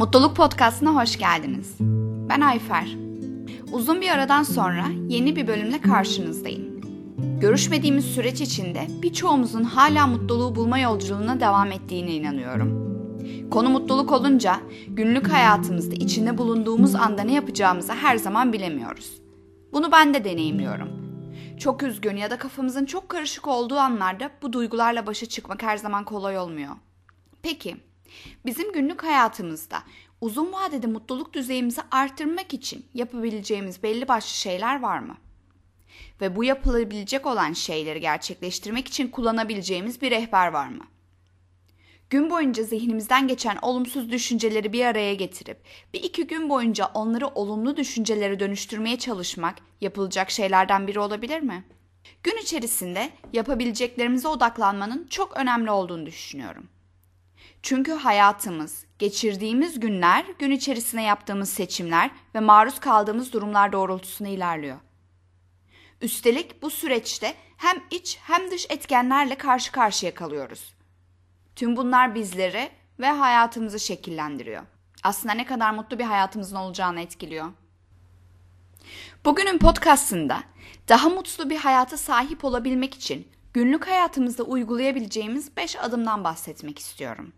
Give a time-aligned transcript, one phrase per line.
[0.00, 1.76] Mutluluk Podcast'ına hoş geldiniz.
[2.28, 2.96] Ben Ayfer.
[3.72, 6.80] Uzun bir aradan sonra yeni bir bölümle karşınızdayım.
[7.40, 13.00] Görüşmediğimiz süreç içinde birçoğumuzun hala mutluluğu bulma yolculuğuna devam ettiğine inanıyorum.
[13.50, 14.56] Konu mutluluk olunca
[14.88, 19.20] günlük hayatımızda içinde bulunduğumuz anda ne yapacağımızı her zaman bilemiyoruz.
[19.72, 20.88] Bunu ben de deneyimliyorum.
[21.58, 26.04] Çok üzgün ya da kafamızın çok karışık olduğu anlarda bu duygularla başa çıkmak her zaman
[26.04, 26.72] kolay olmuyor.
[27.42, 27.76] Peki,
[28.46, 29.82] bizim günlük hayatımızda
[30.20, 35.16] uzun vadede mutluluk düzeyimizi artırmak için yapabileceğimiz belli başlı şeyler var mı?
[36.20, 40.84] Ve bu yapılabilecek olan şeyleri gerçekleştirmek için kullanabileceğimiz bir rehber var mı?
[42.10, 45.58] Gün boyunca zihnimizden geçen olumsuz düşünceleri bir araya getirip
[45.94, 51.64] bir iki gün boyunca onları olumlu düşüncelere dönüştürmeye çalışmak yapılacak şeylerden biri olabilir mi?
[52.22, 56.68] Gün içerisinde yapabileceklerimize odaklanmanın çok önemli olduğunu düşünüyorum.
[57.62, 64.76] Çünkü hayatımız, geçirdiğimiz günler, gün içerisinde yaptığımız seçimler ve maruz kaldığımız durumlar doğrultusunda ilerliyor.
[66.00, 70.74] Üstelik bu süreçte hem iç hem dış etkenlerle karşı karşıya kalıyoruz.
[71.56, 74.62] Tüm bunlar bizleri ve hayatımızı şekillendiriyor.
[75.02, 77.52] Aslında ne kadar mutlu bir hayatımızın olacağını etkiliyor.
[79.24, 80.42] Bugünün podcastında
[80.88, 87.32] daha mutlu bir hayata sahip olabilmek için günlük hayatımızda uygulayabileceğimiz 5 adımdan bahsetmek istiyorum.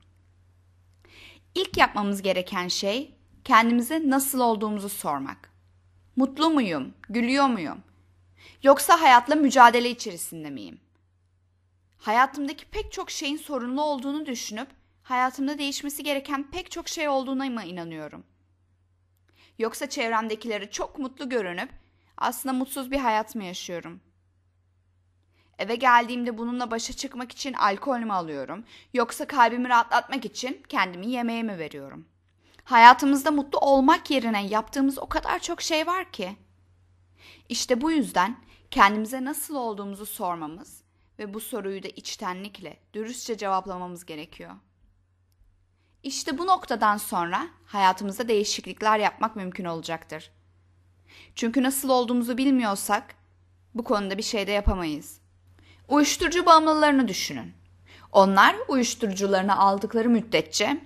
[1.55, 3.15] İlk yapmamız gereken şey
[3.45, 5.53] kendimize nasıl olduğumuzu sormak.
[6.17, 6.95] Mutlu muyum?
[7.09, 7.83] Gülüyor muyum?
[8.63, 10.81] Yoksa hayatla mücadele içerisinde miyim?
[11.99, 14.69] Hayatımdaki pek çok şeyin sorunlu olduğunu düşünüp
[15.03, 18.25] hayatımda değişmesi gereken pek çok şey olduğuna mı inanıyorum?
[19.59, 21.71] Yoksa çevremdekileri çok mutlu görünüp
[22.17, 24.01] aslında mutsuz bir hayat mı yaşıyorum?
[25.59, 28.65] Eve geldiğimde bununla başa çıkmak için alkol mü alıyorum?
[28.95, 32.07] Yoksa kalbimi rahatlatmak için kendimi yemeğe mi veriyorum?
[32.65, 36.37] Hayatımızda mutlu olmak yerine yaptığımız o kadar çok şey var ki.
[37.49, 38.37] İşte bu yüzden
[38.71, 40.83] kendimize nasıl olduğumuzu sormamız
[41.19, 44.53] ve bu soruyu da içtenlikle, dürüstçe cevaplamamız gerekiyor.
[46.03, 50.31] İşte bu noktadan sonra hayatımızda değişiklikler yapmak mümkün olacaktır.
[51.35, 53.15] Çünkü nasıl olduğumuzu bilmiyorsak
[53.75, 55.22] bu konuda bir şey de yapamayız.
[55.89, 57.53] Uyuşturucu bağımlılarını düşünün.
[58.13, 60.81] Onlar uyuşturucularını aldıkları müddetçe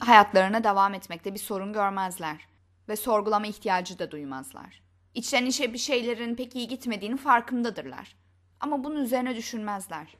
[0.00, 2.48] hayatlarına devam etmekte bir sorun görmezler
[2.88, 4.82] ve sorgulama ihtiyacı da duymazlar.
[5.14, 8.16] İçten içe bir şeylerin pek iyi gitmediğini farkındadırlar.
[8.60, 10.16] Ama bunun üzerine düşünmezler.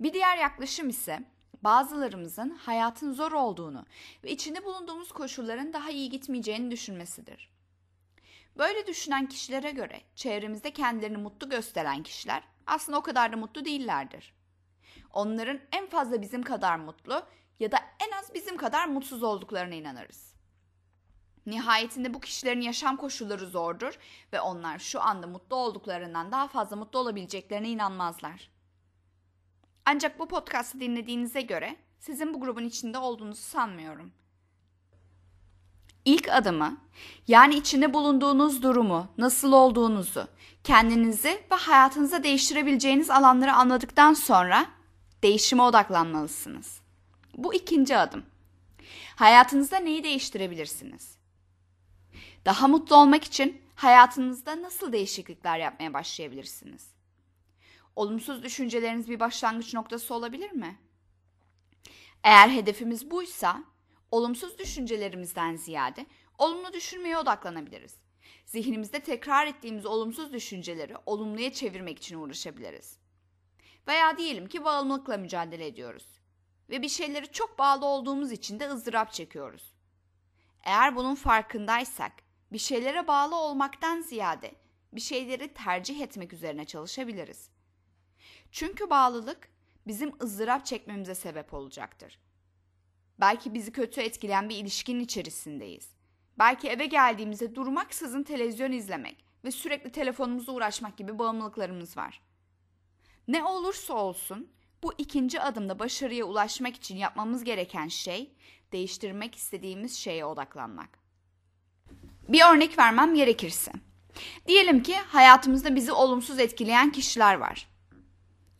[0.00, 1.24] Bir diğer yaklaşım ise
[1.62, 3.86] bazılarımızın hayatın zor olduğunu
[4.24, 7.50] ve içinde bulunduğumuz koşulların daha iyi gitmeyeceğini düşünmesidir.
[8.58, 14.34] Böyle düşünen kişilere göre çevremizde kendilerini mutlu gösteren kişiler aslında o kadar da mutlu değillerdir.
[15.10, 17.22] Onların en fazla bizim kadar mutlu
[17.60, 20.34] ya da en az bizim kadar mutsuz olduklarına inanırız.
[21.46, 23.98] Nihayetinde bu kişilerin yaşam koşulları zordur
[24.32, 28.50] ve onlar şu anda mutlu olduklarından daha fazla mutlu olabileceklerine inanmazlar.
[29.86, 34.12] Ancak bu podcast'ı dinlediğinize göre sizin bu grubun içinde olduğunuzu sanmıyorum.
[36.04, 36.76] İlk adımı
[37.28, 40.28] yani içinde bulunduğunuz durumu, nasıl olduğunuzu,
[40.64, 44.66] kendinizi ve hayatınıza değiştirebileceğiniz alanları anladıktan sonra
[45.22, 46.80] değişime odaklanmalısınız.
[47.36, 48.26] Bu ikinci adım.
[49.16, 51.18] Hayatınızda neyi değiştirebilirsiniz?
[52.44, 56.94] Daha mutlu olmak için hayatınızda nasıl değişiklikler yapmaya başlayabilirsiniz?
[57.96, 60.78] Olumsuz düşünceleriniz bir başlangıç noktası olabilir mi?
[62.22, 63.64] Eğer hedefimiz buysa,
[64.14, 66.06] olumsuz düşüncelerimizden ziyade
[66.38, 67.94] olumlu düşünmeye odaklanabiliriz.
[68.46, 72.98] Zihnimizde tekrar ettiğimiz olumsuz düşünceleri olumluya çevirmek için uğraşabiliriz.
[73.88, 76.06] Veya diyelim ki bağımlılıkla mücadele ediyoruz
[76.70, 79.74] ve bir şeyleri çok bağlı olduğumuz için de ızdırap çekiyoruz.
[80.64, 82.12] Eğer bunun farkındaysak
[82.52, 84.54] bir şeylere bağlı olmaktan ziyade
[84.92, 87.50] bir şeyleri tercih etmek üzerine çalışabiliriz.
[88.52, 89.48] Çünkü bağlılık
[89.86, 92.18] bizim ızdırap çekmemize sebep olacaktır.
[93.20, 95.88] Belki bizi kötü etkileyen bir ilişkinin içerisindeyiz.
[96.38, 102.20] Belki eve geldiğimizde durmaksızın televizyon izlemek ve sürekli telefonumuza uğraşmak gibi bağımlılıklarımız var.
[103.28, 104.50] Ne olursa olsun
[104.82, 108.34] bu ikinci adımda başarıya ulaşmak için yapmamız gereken şey
[108.72, 110.98] değiştirmek istediğimiz şeye odaklanmak.
[112.28, 113.72] Bir örnek vermem gerekirse.
[114.46, 117.68] Diyelim ki hayatımızda bizi olumsuz etkileyen kişiler var.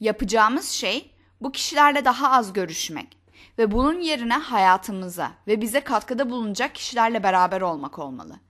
[0.00, 1.10] Yapacağımız şey
[1.40, 3.23] bu kişilerle daha az görüşmek
[3.58, 8.40] ve bunun yerine hayatımıza ve bize katkıda bulunacak kişilerle beraber olmak olmalı.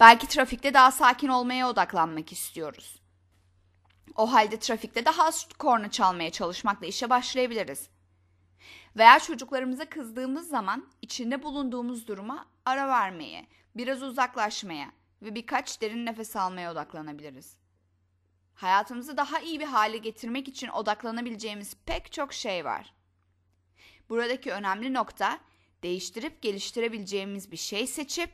[0.00, 3.02] Belki trafikte daha sakin olmaya odaklanmak istiyoruz.
[4.16, 7.88] O halde trafikte daha az korna çalmaya çalışmakla işe başlayabiliriz.
[8.96, 14.92] Veya çocuklarımıza kızdığımız zaman içinde bulunduğumuz duruma ara vermeye, biraz uzaklaşmaya
[15.22, 17.56] ve birkaç derin nefes almaya odaklanabiliriz.
[18.54, 22.94] Hayatımızı daha iyi bir hale getirmek için odaklanabileceğimiz pek çok şey var.
[24.08, 25.38] Buradaki önemli nokta
[25.82, 28.32] değiştirip geliştirebileceğimiz bir şey seçip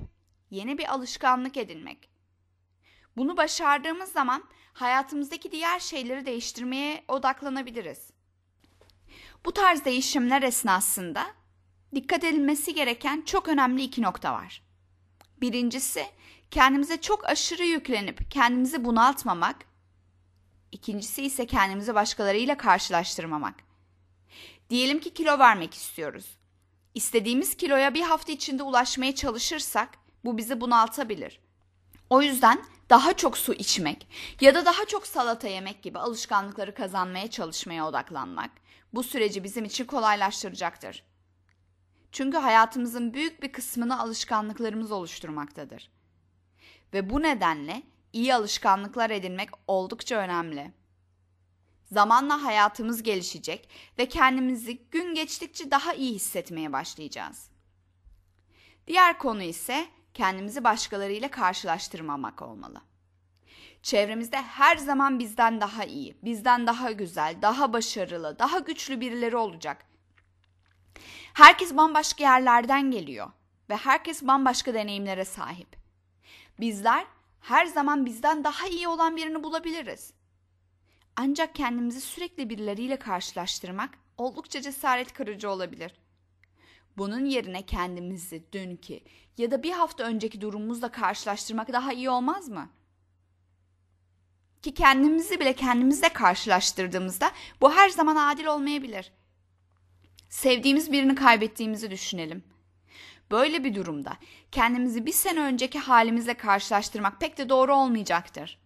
[0.51, 2.09] yeni bir alışkanlık edinmek.
[3.17, 8.11] Bunu başardığımız zaman hayatımızdaki diğer şeyleri değiştirmeye odaklanabiliriz.
[9.45, 11.27] Bu tarz değişimler esnasında
[11.95, 14.63] dikkat edilmesi gereken çok önemli iki nokta var.
[15.41, 16.07] Birincisi
[16.51, 19.57] kendimize çok aşırı yüklenip kendimizi bunaltmamak.
[20.73, 23.64] İkincisi ise kendimizi başkalarıyla karşılaştırmamak.
[24.71, 26.39] Diyelim ki kilo vermek istiyoruz.
[26.95, 29.89] İstediğimiz kiloya bir hafta içinde ulaşmaya çalışırsak
[30.25, 31.41] bu bizi bunaltabilir.
[32.11, 34.07] O yüzden daha çok su içmek
[34.41, 38.51] ya da daha çok salata yemek gibi alışkanlıkları kazanmaya çalışmaya odaklanmak
[38.93, 41.05] bu süreci bizim için kolaylaştıracaktır.
[42.13, 45.91] Çünkü hayatımızın büyük bir kısmını alışkanlıklarımız oluşturmaktadır.
[46.93, 47.83] Ve bu nedenle
[48.13, 50.73] iyi alışkanlıklar edinmek oldukça önemli.
[51.93, 57.51] Zamanla hayatımız gelişecek ve kendimizi gün geçtikçe daha iyi hissetmeye başlayacağız.
[58.87, 62.81] Diğer konu ise kendimizi başkalarıyla karşılaştırmamak olmalı.
[63.83, 69.87] Çevremizde her zaman bizden daha iyi, bizden daha güzel, daha başarılı, daha güçlü birileri olacak.
[71.35, 73.31] Herkes bambaşka yerlerden geliyor
[73.71, 75.77] ve herkes bambaşka deneyimlere sahip.
[76.61, 77.07] Bizler
[77.41, 80.13] her zaman bizden daha iyi olan birini bulabiliriz.
[81.17, 85.93] Ancak kendimizi sürekli birileriyle karşılaştırmak oldukça cesaret kırıcı olabilir.
[86.97, 89.01] Bunun yerine kendimizi dünkü
[89.39, 92.71] ya da bir hafta önceki durumumuzla karşılaştırmak daha iyi olmaz mı?
[94.63, 99.13] Ki kendimizi bile kendimizle karşılaştırdığımızda bu her zaman adil olmayabilir.
[100.29, 102.45] Sevdiğimiz birini kaybettiğimizi düşünelim.
[103.31, 104.17] Böyle bir durumda
[104.53, 108.64] kendimizi bir sene önceki halimizle karşılaştırmak pek de doğru olmayacaktır.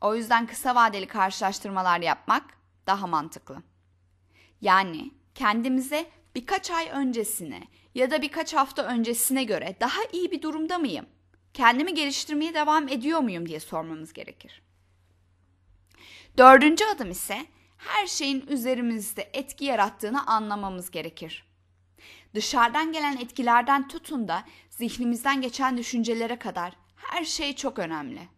[0.00, 2.44] O yüzden kısa vadeli karşılaştırmalar yapmak
[2.86, 3.62] daha mantıklı.
[4.60, 7.62] Yani kendimize birkaç ay öncesine
[7.94, 11.06] ya da birkaç hafta öncesine göre daha iyi bir durumda mıyım?
[11.54, 14.62] Kendimi geliştirmeye devam ediyor muyum diye sormamız gerekir.
[16.38, 17.46] Dördüncü adım ise
[17.76, 21.44] her şeyin üzerimizde etki yarattığını anlamamız gerekir.
[22.34, 28.28] Dışarıdan gelen etkilerden tutun da zihnimizden geçen düşüncelere kadar her şey çok önemli.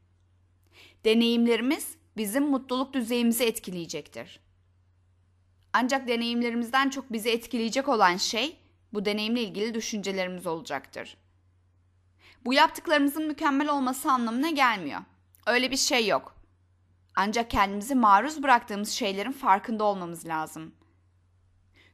[1.05, 4.41] Deneyimlerimiz bizim mutluluk düzeyimizi etkileyecektir.
[5.73, 8.57] Ancak deneyimlerimizden çok bizi etkileyecek olan şey
[8.93, 11.17] bu deneyimle ilgili düşüncelerimiz olacaktır.
[12.45, 15.01] Bu yaptıklarımızın mükemmel olması anlamına gelmiyor.
[15.47, 16.37] Öyle bir şey yok.
[17.15, 20.75] Ancak kendimizi maruz bıraktığımız şeylerin farkında olmamız lazım.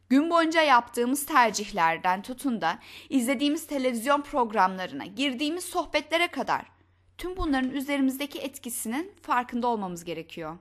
[0.09, 2.79] Gün boyunca yaptığımız tercihlerden tutun da
[3.09, 6.78] izlediğimiz televizyon programlarına, girdiğimiz sohbetlere kadar
[7.19, 10.59] tüm bunların üzerimizdeki etkisinin farkında olmamız gerekiyor.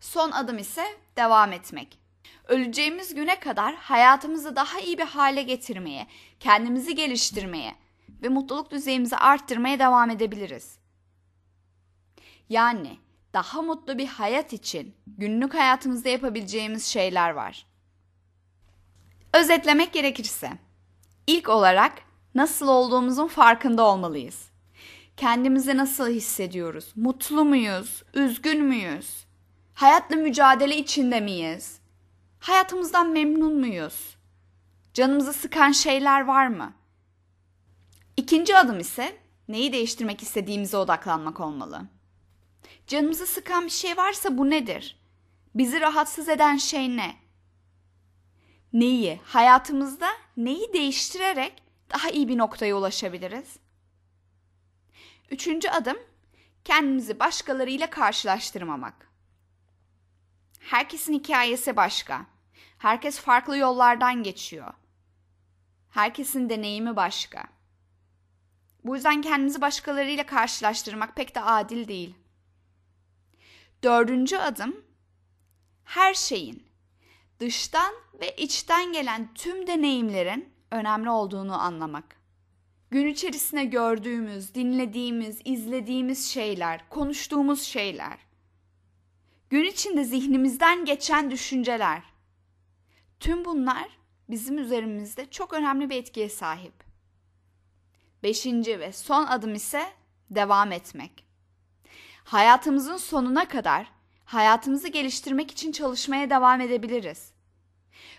[0.00, 0.84] Son adım ise
[1.16, 1.98] devam etmek.
[2.48, 6.06] Öleceğimiz güne kadar hayatımızı daha iyi bir hale getirmeye,
[6.40, 7.74] kendimizi geliştirmeye
[8.22, 10.78] ve mutluluk düzeyimizi arttırmaya devam edebiliriz.
[12.48, 12.98] Yani
[13.32, 17.66] daha mutlu bir hayat için günlük hayatımızda yapabileceğimiz şeyler var.
[19.32, 20.50] Özetlemek gerekirse,
[21.26, 21.92] ilk olarak
[22.34, 24.51] nasıl olduğumuzun farkında olmalıyız.
[25.22, 26.92] Kendimizi nasıl hissediyoruz?
[26.96, 28.02] Mutlu muyuz?
[28.14, 29.26] Üzgün müyüz?
[29.74, 31.78] Hayatla mücadele içinde miyiz?
[32.40, 34.16] Hayatımızdan memnun muyuz?
[34.94, 36.72] Canımızı sıkan şeyler var mı?
[38.16, 39.16] İkinci adım ise
[39.48, 41.82] neyi değiştirmek istediğimize odaklanmak olmalı.
[42.86, 45.00] Canımızı sıkan bir şey varsa bu nedir?
[45.54, 47.16] Bizi rahatsız eden şey ne?
[48.72, 53.61] Neyi, hayatımızda neyi değiştirerek daha iyi bir noktaya ulaşabiliriz?
[55.32, 55.96] Üçüncü adım
[56.64, 59.10] kendimizi başkalarıyla karşılaştırmamak.
[60.60, 62.26] Herkesin hikayesi başka.
[62.78, 64.74] Herkes farklı yollardan geçiyor.
[65.90, 67.44] Herkesin deneyimi başka.
[68.84, 72.14] Bu yüzden kendimizi başkalarıyla karşılaştırmak pek de adil değil.
[73.82, 74.84] Dördüncü adım
[75.84, 76.66] her şeyin
[77.40, 82.21] dıştan ve içten gelen tüm deneyimlerin önemli olduğunu anlamak.
[82.92, 88.18] Gün içerisinde gördüğümüz, dinlediğimiz, izlediğimiz şeyler, konuştuğumuz şeyler.
[89.50, 92.02] Gün içinde zihnimizden geçen düşünceler.
[93.20, 93.88] Tüm bunlar
[94.28, 96.72] bizim üzerimizde çok önemli bir etkiye sahip.
[98.22, 99.92] Beşinci ve son adım ise
[100.30, 101.26] devam etmek.
[102.24, 103.92] Hayatımızın sonuna kadar
[104.24, 107.32] hayatımızı geliştirmek için çalışmaya devam edebiliriz.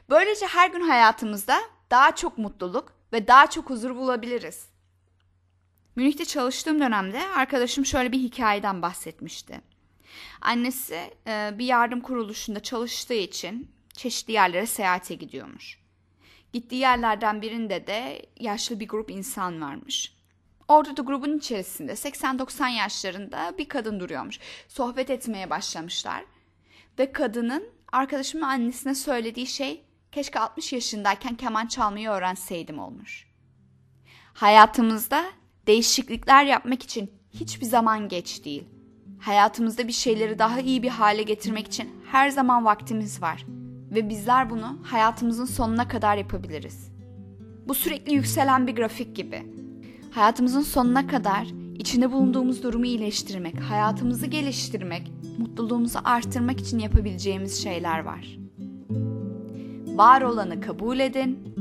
[0.09, 1.59] Böylece her gün hayatımızda
[1.91, 4.67] daha çok mutluluk ve daha çok huzur bulabiliriz.
[5.95, 9.61] Münih'te çalıştığım dönemde arkadaşım şöyle bir hikayeden bahsetmişti.
[10.41, 15.79] Annesi e, bir yardım kuruluşunda çalıştığı için çeşitli yerlere seyahate gidiyormuş.
[16.53, 20.15] Gittiği yerlerden birinde de yaşlı bir grup insan varmış.
[20.67, 24.39] Orada da grubun içerisinde 80-90 yaşlarında bir kadın duruyormuş.
[24.67, 26.25] Sohbet etmeye başlamışlar.
[26.99, 33.27] Ve kadının arkadaşımın annesine söylediği şey keşke 60 yaşındayken keman çalmayı öğrenseydim olmuş.
[34.33, 35.25] Hayatımızda
[35.67, 38.63] değişiklikler yapmak için hiçbir zaman geç değil.
[39.19, 43.45] Hayatımızda bir şeyleri daha iyi bir hale getirmek için her zaman vaktimiz var
[43.91, 46.91] ve bizler bunu hayatımızın sonuna kadar yapabiliriz.
[47.67, 49.45] Bu sürekli yükselen bir grafik gibi.
[50.11, 51.47] Hayatımızın sonuna kadar
[51.79, 58.42] içinde bulunduğumuz durumu iyileştirmek, hayatımızı geliştirmek, mutluluğumuzu artırmak için yapabileceğimiz şeyler var.
[59.93, 61.53] Var olanı kabul edin,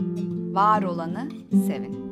[0.54, 2.02] var olanı sevin.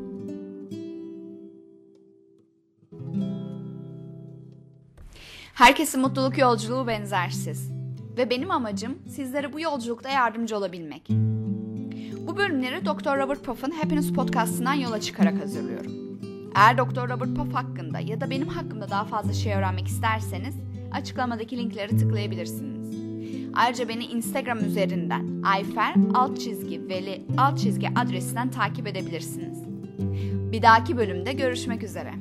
[5.54, 7.70] Herkesin mutluluk yolculuğu benzersiz
[8.16, 11.08] ve benim amacım sizlere bu yolculukta yardımcı olabilmek.
[12.26, 13.18] Bu bölümleri Dr.
[13.18, 15.92] Robert Puff'ın Happiness Podcast'ından yola çıkarak hazırlıyorum.
[16.54, 17.10] Eğer Dr.
[17.10, 20.54] Robert Puff hakkında ya da benim hakkımda daha fazla şey öğrenmek isterseniz
[20.92, 22.79] açıklamadaki linkleri tıklayabilirsiniz.
[23.54, 29.58] Ayrıca beni Instagram üzerinden ayfer alt çizgi veli alt çizgi adresinden takip edebilirsiniz.
[30.52, 32.14] Bir dahaki bölümde görüşmek üzere.